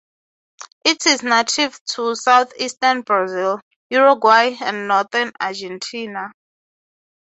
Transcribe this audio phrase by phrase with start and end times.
[0.83, 3.61] It is native to southeastern Brazil,
[3.91, 6.31] Uruguay, and northern Argentina.